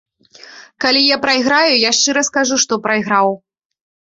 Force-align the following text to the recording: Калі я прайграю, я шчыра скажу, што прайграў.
Калі 0.85 1.01
я 1.03 1.17
прайграю, 1.27 1.73
я 1.87 1.91
шчыра 1.99 2.25
скажу, 2.31 2.55
што 2.67 2.73
прайграў. 2.87 3.33